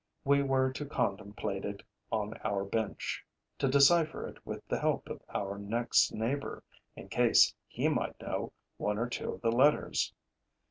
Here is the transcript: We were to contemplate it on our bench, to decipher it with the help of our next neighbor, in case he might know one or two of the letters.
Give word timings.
We 0.23 0.41
were 0.41 0.73
to 0.73 0.85
contemplate 0.87 1.63
it 1.63 1.83
on 2.11 2.33
our 2.43 2.65
bench, 2.65 3.23
to 3.59 3.67
decipher 3.67 4.25
it 4.27 4.43
with 4.43 4.67
the 4.67 4.79
help 4.79 5.07
of 5.09 5.21
our 5.29 5.59
next 5.59 6.11
neighbor, 6.11 6.63
in 6.95 7.07
case 7.07 7.53
he 7.67 7.87
might 7.87 8.19
know 8.19 8.51
one 8.77 8.97
or 8.97 9.07
two 9.07 9.33
of 9.33 9.41
the 9.41 9.51
letters. 9.51 10.11